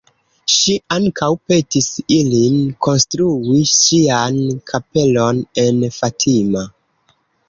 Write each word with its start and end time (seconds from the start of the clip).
Ŝi 0.51 0.75
ankaŭ 0.93 1.27
petis 1.49 1.89
ilin 2.15 2.55
konstrui 2.85 3.59
ŝian 3.73 4.39
kapelon 4.71 5.43
en 5.65 5.79
Fatima. 5.99 6.65